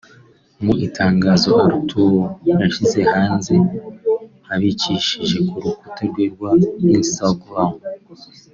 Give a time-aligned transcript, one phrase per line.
[0.63, 2.19] Mu itangazo Arthur
[2.61, 3.55] yashyize hanze
[4.53, 6.51] abicishije ku rukuta rwe rwa
[6.97, 7.71] Instagram